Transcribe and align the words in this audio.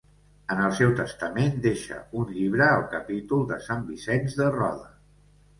En 0.53 0.61
el 0.67 0.71
seu 0.79 0.93
testament 0.99 1.53
deixa 1.67 1.99
un 2.21 2.33
llibre 2.37 2.71
al 2.79 2.87
capítol 2.97 3.47
de 3.53 3.61
Sant 3.67 3.87
Vicenç 3.91 4.39
de 4.41 4.53
Roda. 4.61 4.91